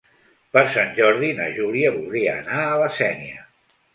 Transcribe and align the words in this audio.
Per 0.55 0.61
Sant 0.75 0.89
Jordi 0.99 1.29
na 1.41 1.49
Júlia 1.59 1.93
voldria 1.99 2.35
anar 2.45 2.65
a 2.71 2.81
la 2.85 2.91
Sénia. 2.99 3.47